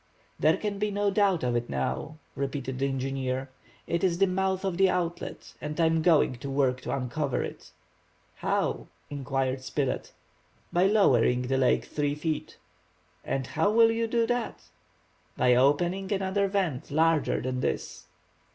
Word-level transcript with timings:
"There 0.39 0.57
can 0.57 0.79
be 0.79 0.89
no 0.89 1.11
doubt 1.11 1.43
of 1.43 1.55
it 1.55 1.69
now," 1.69 2.17
repeated 2.35 2.79
the 2.79 2.87
engineer. 2.87 3.49
"It 3.85 4.03
is 4.03 4.17
the 4.17 4.25
mouth 4.25 4.65
of 4.65 4.77
the 4.77 4.89
outlet, 4.89 5.53
and 5.61 5.79
I 5.79 5.85
am 5.85 6.01
going 6.01 6.37
to 6.39 6.49
work 6.49 6.81
to 6.81 6.91
uncover 6.95 7.43
it. 7.43 7.69
"How?" 8.37 8.87
inquired 9.11 9.61
Spilett. 9.61 10.11
"By 10.73 10.87
lowering 10.87 11.43
the 11.43 11.57
lake 11.59 11.85
three 11.85 12.15
feet." 12.15 12.57
"And 13.23 13.45
how 13.45 13.69
will 13.69 13.91
you 13.91 14.07
do 14.07 14.25
that?" 14.25 14.63
"By 15.37 15.53
opening 15.53 16.11
another 16.11 16.47
vent 16.47 16.89
larger 16.89 17.39
than 17.39 17.59
this." 17.59 18.07